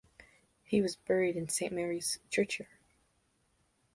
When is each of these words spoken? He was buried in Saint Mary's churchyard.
He 0.63 0.81
was 0.81 0.95
buried 0.95 1.37
in 1.37 1.47
Saint 1.49 1.73
Mary's 1.73 2.17
churchyard. 2.31 2.71